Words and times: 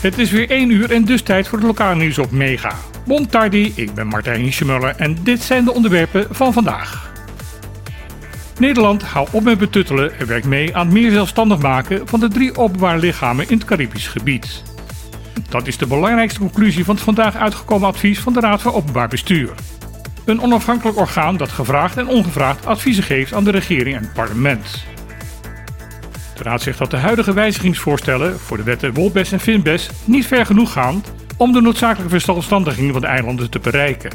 Het 0.00 0.18
is 0.18 0.30
weer 0.30 0.50
1 0.50 0.70
uur 0.70 0.92
en 0.92 1.04
dus 1.04 1.22
tijd 1.22 1.48
voor 1.48 1.58
het 1.58 1.66
lokale 1.66 1.94
nieuws 1.94 2.18
op 2.18 2.30
Mega. 2.30 2.74
Bon 3.06 3.26
tardi, 3.26 3.72
ik 3.74 3.94
ben 3.94 4.06
Martijn 4.06 4.40
Hiesjemuller 4.40 4.94
en 4.96 5.16
dit 5.22 5.42
zijn 5.42 5.64
de 5.64 5.72
onderwerpen 5.72 6.26
van 6.30 6.52
vandaag. 6.52 7.12
Nederland 8.58 9.02
houdt 9.02 9.30
op 9.30 9.42
met 9.42 9.58
betuttelen 9.58 10.18
en 10.18 10.26
werkt 10.26 10.46
mee 10.46 10.76
aan 10.76 10.86
het 10.86 10.94
meer 10.94 11.10
zelfstandig 11.10 11.58
maken 11.58 12.08
van 12.08 12.20
de 12.20 12.28
drie 12.28 12.56
openbare 12.56 12.98
lichamen 12.98 13.48
in 13.48 13.56
het 13.56 13.66
Caribisch 13.66 14.08
gebied. 14.08 14.62
Dat 15.48 15.66
is 15.66 15.78
de 15.78 15.86
belangrijkste 15.86 16.40
conclusie 16.40 16.84
van 16.84 16.94
het 16.94 17.04
vandaag 17.04 17.36
uitgekomen 17.36 17.88
advies 17.88 18.18
van 18.18 18.32
de 18.32 18.40
Raad 18.40 18.62
voor 18.62 18.74
Openbaar 18.74 19.08
Bestuur. 19.08 19.50
Een 20.24 20.40
onafhankelijk 20.40 20.98
orgaan 20.98 21.36
dat 21.36 21.48
gevraagd 21.48 21.96
en 21.96 22.08
ongevraagd 22.08 22.66
adviezen 22.66 23.04
geeft 23.04 23.32
aan 23.32 23.44
de 23.44 23.50
regering 23.50 23.96
en 23.96 24.02
het 24.02 24.12
parlement. 24.12 24.84
De 26.36 26.42
Raad 26.42 26.62
zegt 26.62 26.78
dat 26.78 26.90
de 26.90 26.96
huidige 26.96 27.32
wijzigingsvoorstellen 27.32 28.38
voor 28.38 28.56
de 28.56 28.62
wetten 28.62 28.94
Wolbes 28.94 29.32
en 29.32 29.40
Finbes 29.40 29.90
niet 30.04 30.26
ver 30.26 30.46
genoeg 30.46 30.72
gaan 30.72 31.04
om 31.36 31.52
de 31.52 31.60
noodzakelijke 31.60 32.10
verstandstandiging 32.10 32.92
van 32.92 33.00
de 33.00 33.06
eilanden 33.06 33.50
te 33.50 33.58
bereiken. 33.58 34.10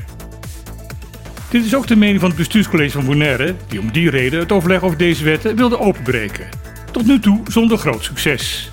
Dit 1.50 1.66
is 1.66 1.76
ook 1.76 1.88
de 1.88 1.95
mening 1.95 2.20
van 2.20 2.30
het 2.30 2.38
bestuurscollege 2.38 2.92
van 2.92 3.05
Bonaire, 3.05 3.55
die 3.68 3.80
om 3.80 3.92
die 3.92 4.09
reden 4.09 4.40
het 4.40 4.52
overleg 4.52 4.81
over 4.81 4.98
deze 4.98 5.23
wetten 5.23 5.55
wilde 5.55 5.80
openbreken. 5.80 6.50
Tot 6.92 7.05
nu 7.05 7.20
toe 7.20 7.42
zonder 7.48 7.78
groot 7.78 8.04
succes. 8.04 8.72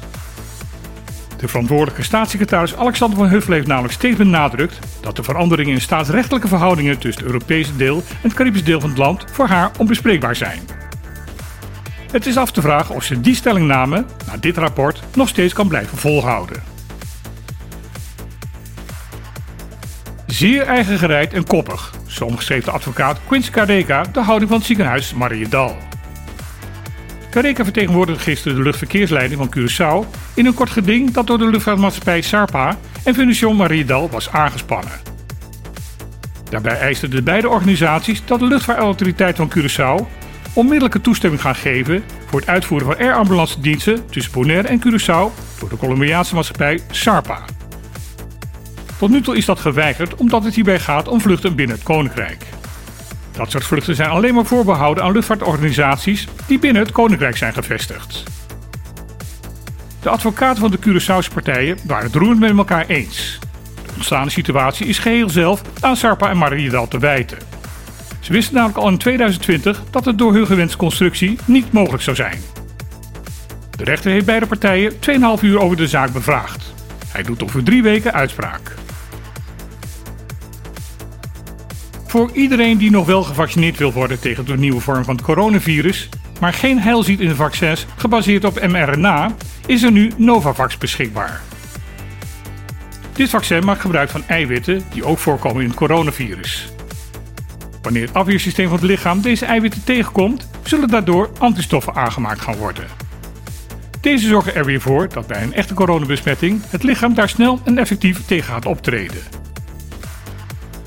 De 1.37 1.49
verantwoordelijke 1.49 2.03
staatssecretaris 2.03 2.77
Alexander 2.77 3.19
van 3.19 3.29
Huffel 3.29 3.53
heeft 3.53 3.67
namelijk 3.67 3.95
steeds 3.95 4.17
benadrukt 4.17 4.79
dat 5.01 5.17
de 5.17 5.23
veranderingen 5.23 5.75
in 5.75 5.81
staatsrechtelijke 5.81 6.49
verhoudingen 6.49 6.99
tussen 6.99 7.25
het 7.25 7.33
Europese 7.33 7.77
deel 7.77 7.97
en 7.97 8.29
het 8.29 8.35
Caribisch 8.35 8.65
deel 8.65 8.81
van 8.81 8.89
het 8.89 8.99
land 8.99 9.25
voor 9.31 9.47
haar 9.47 9.71
onbespreekbaar 9.79 10.37
zijn. 10.37 10.78
Het 12.11 12.27
is 12.27 12.37
af 12.37 12.51
te 12.51 12.61
vragen 12.61 12.95
of 12.95 13.05
ze 13.05 13.21
die 13.21 13.35
stellingname, 13.35 14.05
na 14.27 14.37
dit 14.37 14.57
rapport, 14.57 15.03
nog 15.15 15.29
steeds 15.29 15.53
kan 15.53 15.69
blijven 15.69 15.99
volhouden. 15.99 16.63
Zeer 20.27 20.67
eigengereid 20.67 21.33
en 21.33 21.47
koppig, 21.47 21.95
zo 22.07 22.25
omschreef 22.25 22.65
de 22.65 22.71
advocaat 22.71 23.19
Quincy 23.27 23.51
Carreca 23.51 24.03
de 24.03 24.21
houding 24.21 24.51
van 24.51 24.59
het 24.59 24.67
ziekenhuis 24.67 25.15
Mariedal. 25.15 25.77
Carreca 27.31 27.65
vertegenwoordigde 27.65 28.23
gisteren 28.23 28.57
de 28.57 28.63
luchtverkeersleiding 28.63 29.41
van 29.41 29.55
Curaçao 29.57 30.09
in 30.35 30.47
een 30.47 30.55
kort 30.55 30.71
geding 30.71 31.11
dat 31.11 31.27
door 31.27 31.39
de 31.39 31.51
luchtvaartmaatschappij 31.51 32.23
SARPA 32.23 32.79
en 33.05 33.15
Fundación 33.15 33.57
Mariedal 33.57 34.11
was 34.11 34.31
aangespannen. 34.31 34.93
Daarbij 36.51 36.79
eisten 36.79 37.11
de 37.11 37.23
beide 37.23 37.49
organisaties 37.49 38.23
dat 38.25 38.39
de 38.39 38.47
luchtvaartautoriteit 38.47 39.37
van 39.37 39.53
Curaçao 39.57 40.18
onmiddellijke 40.53 41.01
toestemming 41.01 41.43
gaan 41.43 41.55
geven 41.55 42.05
voor 42.27 42.41
het 42.41 42.49
uitvoeren 42.49 42.87
van 42.87 42.97
air 42.97 43.15
ambulance 43.15 43.61
diensten 43.61 44.07
tussen 44.07 44.33
Bonaire 44.33 44.69
en 44.69 44.81
Curaçao 44.81 45.59
door 45.59 45.69
de 45.69 45.77
Colombiaanse 45.77 46.35
maatschappij 46.35 46.81
SARPA. 46.91 47.45
Tot 48.99 49.11
nu 49.11 49.21
toe 49.21 49.37
is 49.37 49.45
dat 49.45 49.59
geweigerd 49.59 50.15
omdat 50.15 50.45
het 50.45 50.55
hierbij 50.55 50.81
gaat 50.81 51.09
om 51.09 51.21
vluchten 51.21 51.55
binnen 51.55 51.77
het 51.77 51.85
Koninkrijk. 51.85 52.45
Dat 53.33 53.51
soort 53.51 53.65
vluchten 53.65 53.95
zijn 53.95 54.11
alleen 54.11 54.35
maar 54.35 54.45
voorbehouden 54.45 55.05
aan 55.05 55.13
luchtvaartorganisaties 55.13 56.29
die 56.47 56.59
binnen 56.59 56.83
het 56.83 56.93
Koninkrijk 56.93 57.37
zijn 57.37 57.53
gevestigd. 57.53 58.23
De 60.01 60.09
advocaten 60.09 60.61
van 60.61 60.71
de 60.71 60.79
Curaçaose 60.79 61.33
partijen 61.35 61.79
waren 61.87 62.07
het 62.07 62.15
roerend 62.15 62.41
met 62.41 62.57
elkaar 62.57 62.87
eens. 62.87 63.39
De 63.87 63.93
ontstaande 63.95 64.31
situatie 64.31 64.87
is 64.87 64.99
geheel 64.99 65.29
zelf 65.29 65.63
aan 65.81 65.97
Sarpa 65.97 66.31
en 66.31 66.39
Mariedal 66.39 66.89
te 66.89 66.99
wijten. 66.99 67.58
Ze 68.21 68.33
wisten 68.33 68.55
namelijk 68.55 68.79
al 68.79 68.89
in 68.89 68.99
2020 68.99 69.83
dat 69.91 70.05
het 70.05 70.19
door 70.19 70.35
hun 70.35 70.47
gewenste 70.47 70.77
constructie 70.77 71.39
niet 71.45 71.73
mogelijk 71.73 72.03
zou 72.03 72.17
zijn. 72.17 72.39
De 73.71 73.85
rechter 73.85 74.11
heeft 74.11 74.27
beide 74.27 74.47
partijen 74.47 74.93
2,5 74.93 75.43
uur 75.43 75.61
over 75.61 75.77
de 75.77 75.89
zaak 75.89 76.13
bevraagd. 76.13 76.75
Hij 77.09 77.23
doet 77.23 77.43
over 77.43 77.63
drie 77.63 77.83
weken 77.83 78.13
uitspraak. 78.13 78.75
Voor 82.07 82.31
iedereen 82.33 82.79
die 82.79 82.91
nog 82.91 83.07
wel 83.07 83.23
gevaccineerd 83.23 83.79
wil 83.79 83.93
worden 83.93 84.21
tegen 84.21 84.45
de 84.45 84.57
nieuwe 84.57 84.81
vorm 84.81 85.05
van 85.05 85.15
het 85.15 85.25
coronavirus, 85.25 86.09
maar 86.41 86.53
geen 86.53 86.81
heil 86.81 87.03
ziet 87.03 87.21
in 87.21 87.29
de 87.29 87.35
vaccins 87.35 87.87
gebaseerd 87.97 88.45
op 88.45 88.67
mRNA, 88.67 89.35
is 89.67 89.83
er 89.83 89.93
nu 89.93 90.13
Novavax 90.17 90.79
beschikbaar. 90.79 91.41
Dit 93.13 93.31
vaccin 93.31 93.65
maakt 93.65 93.81
gebruik 93.81 94.11
van 94.11 94.23
eiwitten 94.27 94.83
die 94.93 95.05
ook 95.05 95.19
voorkomen 95.19 95.63
in 95.63 95.69
het 95.69 95.77
coronavirus. 95.77 96.69
Wanneer 97.89 98.07
het 98.07 98.17
afweersysteem 98.17 98.69
van 98.69 98.77
het 98.77 98.87
lichaam 98.87 99.21
deze 99.21 99.47
eiwitten 99.47 99.85
tegenkomt, 99.85 100.49
zullen 100.63 100.89
daardoor 100.89 101.31
antistoffen 101.39 101.95
aangemaakt 101.95 102.41
gaan 102.41 102.57
worden. 102.57 102.85
Deze 104.01 104.29
zorgen 104.29 104.55
er 104.55 104.65
weer 104.65 104.81
voor 104.81 105.09
dat 105.09 105.27
bij 105.27 105.43
een 105.43 105.55
echte 105.55 105.75
coronabesmetting 105.75 106.63
het 106.69 106.83
lichaam 106.83 107.15
daar 107.15 107.29
snel 107.29 107.61
en 107.65 107.79
effectief 107.79 108.27
tegen 108.27 108.53
gaat 108.53 108.67
optreden. 108.67 109.19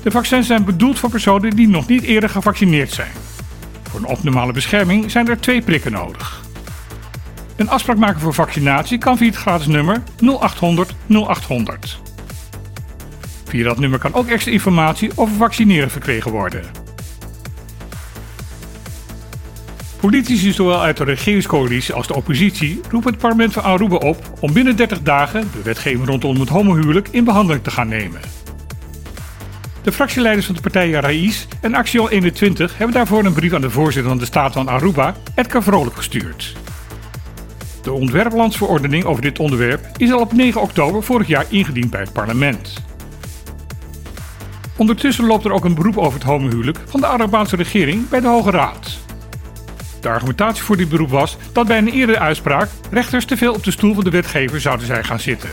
De 0.02 0.10
vaccins 0.10 0.46
zijn 0.46 0.64
bedoeld 0.64 0.98
voor 0.98 1.10
personen 1.10 1.50
die 1.50 1.68
nog 1.68 1.86
niet 1.88 2.02
eerder 2.02 2.28
gevaccineerd 2.28 2.90
zijn. 2.90 3.12
Voor 3.82 4.00
een 4.00 4.06
optimale 4.06 4.52
bescherming 4.52 5.10
zijn 5.10 5.28
er 5.28 5.40
twee 5.40 5.62
prikken 5.62 5.92
nodig. 5.92 6.42
Een 7.56 7.70
afspraak 7.70 7.96
maken 7.98 8.20
voor 8.20 8.34
vaccinatie 8.34 8.98
kan 8.98 9.16
via 9.16 9.26
het 9.26 9.36
gratis 9.36 9.66
nummer 9.66 10.02
0800 10.20 10.94
0800. 11.08 12.00
Via 13.44 13.64
dat 13.64 13.78
nummer 13.78 13.98
kan 13.98 14.14
ook 14.14 14.26
extra 14.26 14.52
informatie 14.52 15.10
over 15.14 15.36
vaccineren 15.36 15.90
verkregen 15.90 16.30
worden. 16.30 16.81
Politici 20.02 20.52
zowel 20.52 20.80
uit 20.80 20.96
de 20.96 21.04
regeringscoalitie 21.04 21.94
als 21.94 22.06
de 22.06 22.14
oppositie 22.14 22.80
roepen 22.90 23.10
het 23.12 23.20
parlement 23.20 23.52
van 23.52 23.62
Aruba 23.62 23.96
op 23.96 24.32
om 24.40 24.52
binnen 24.52 24.76
30 24.76 25.02
dagen 25.02 25.50
de 25.52 25.62
wetgeving 25.62 26.06
rondom 26.06 26.40
het 26.40 26.48
homohuwelijk 26.48 27.08
in 27.10 27.24
behandeling 27.24 27.64
te 27.64 27.70
gaan 27.70 27.88
nemen. 27.88 28.20
De 29.82 29.92
fractieleiders 29.92 30.46
van 30.46 30.54
de 30.54 30.60
partijen 30.60 31.00
Raiz 31.00 31.46
en 31.60 31.74
Action 31.74 32.08
21 32.08 32.78
hebben 32.78 32.96
daarvoor 32.96 33.24
een 33.24 33.32
brief 33.32 33.52
aan 33.52 33.60
de 33.60 33.70
voorzitter 33.70 34.10
van 34.10 34.18
de 34.18 34.24
Staat 34.24 34.52
van 34.52 34.68
Aruba, 34.68 35.14
Edgar 35.34 35.62
Vrolijk, 35.62 35.96
gestuurd. 35.96 36.56
De 37.82 37.92
ontwerplandsverordening 37.92 39.04
over 39.04 39.22
dit 39.22 39.38
onderwerp 39.38 39.86
is 39.96 40.12
al 40.12 40.20
op 40.20 40.32
9 40.32 40.60
oktober 40.60 41.02
vorig 41.02 41.26
jaar 41.26 41.46
ingediend 41.48 41.90
bij 41.90 42.00
het 42.00 42.12
parlement. 42.12 42.82
Ondertussen 44.76 45.26
loopt 45.26 45.44
er 45.44 45.52
ook 45.52 45.64
een 45.64 45.74
beroep 45.74 45.98
over 45.98 46.12
het 46.12 46.28
homohuwelijk 46.28 46.78
van 46.86 47.00
de 47.00 47.06
Arubaanse 47.06 47.56
regering 47.56 48.08
bij 48.08 48.20
de 48.20 48.28
Hoge 48.28 48.50
Raad. 48.50 49.01
De 50.02 50.08
argumentatie 50.08 50.62
voor 50.62 50.76
dit 50.76 50.88
beroep 50.88 51.10
was 51.10 51.36
dat 51.52 51.66
bij 51.66 51.78
een 51.78 51.88
eerdere 51.88 52.18
uitspraak 52.18 52.68
rechters 52.90 53.24
te 53.24 53.36
veel 53.36 53.54
op 53.54 53.64
de 53.64 53.70
stoel 53.70 53.94
van 53.94 54.04
de 54.04 54.10
wetgever 54.10 54.60
zouden 54.60 54.86
zijn 54.86 55.04
gaan 55.04 55.20
zitten. 55.20 55.50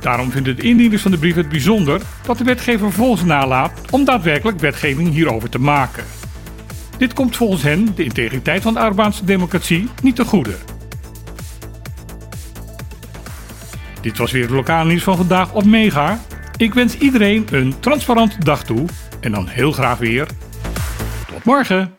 Daarom 0.00 0.30
vinden 0.30 0.56
de 0.56 0.62
indieners 0.62 1.02
van 1.02 1.10
de 1.10 1.18
brief 1.18 1.34
het 1.34 1.48
bijzonder 1.48 2.00
dat 2.26 2.38
de 2.38 2.44
wetgever 2.44 2.86
vervolgens 2.86 3.24
nalaat 3.24 3.80
om 3.90 4.04
daadwerkelijk 4.04 4.60
wetgeving 4.60 5.12
hierover 5.12 5.48
te 5.48 5.58
maken. 5.58 6.04
Dit 6.98 7.12
komt 7.12 7.36
volgens 7.36 7.62
hen 7.62 7.94
de 7.94 8.04
integriteit 8.04 8.62
van 8.62 8.74
de 8.74 8.80
Arubaanse 8.80 9.24
democratie 9.24 9.88
niet 10.02 10.16
te 10.16 10.24
goede. 10.24 10.56
Dit 14.00 14.18
was 14.18 14.32
weer 14.32 14.42
het 14.42 14.50
lokale 14.50 14.88
nieuws 14.88 15.02
van 15.02 15.16
vandaag 15.16 15.52
op 15.52 15.64
Mega. 15.64 16.20
Ik 16.56 16.74
wens 16.74 16.98
iedereen 16.98 17.46
een 17.50 17.74
transparante 17.80 18.38
dag 18.38 18.64
toe 18.64 18.86
en 19.20 19.32
dan 19.32 19.46
heel 19.46 19.72
graag 19.72 19.98
weer 19.98 20.26
tot 21.26 21.44
morgen. 21.44 21.95